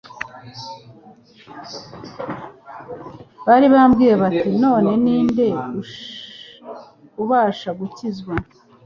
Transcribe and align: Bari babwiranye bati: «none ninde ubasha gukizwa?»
Bari 3.45 3.67
babwiranye 3.73 4.21
bati: 4.21 4.49
«none 4.63 4.91
ninde 5.03 5.47
ubasha 7.21 7.69
gukizwa?» 7.79 8.33